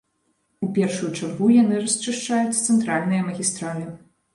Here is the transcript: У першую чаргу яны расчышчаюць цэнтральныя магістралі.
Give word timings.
У 0.67 0.69
першую 0.77 1.11
чаргу 1.19 1.51
яны 1.57 1.85
расчышчаюць 1.85 2.59
цэнтральныя 2.67 3.33
магістралі. 3.33 3.91